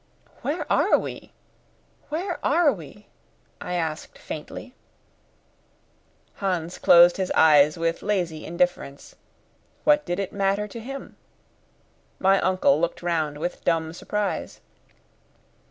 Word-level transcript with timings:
"Where 0.41 0.65
are 0.67 0.97
we? 0.97 1.31
Where 2.09 2.43
are 2.43 2.73
we?" 2.73 3.05
I 3.61 3.75
asked 3.75 4.17
faintly. 4.17 4.73
Hans 6.37 6.79
closed 6.79 7.17
his 7.17 7.31
eyes 7.35 7.77
with 7.77 8.01
lazy 8.01 8.43
indifference. 8.43 9.13
What 9.83 10.03
did 10.03 10.17
it 10.19 10.33
matter 10.33 10.67
to 10.67 10.79
him? 10.79 11.17
My 12.17 12.39
uncle 12.41 12.79
looked 12.81 13.03
round 13.03 13.37
with 13.37 13.63
dumb 13.63 13.93
surprise. 13.93 14.59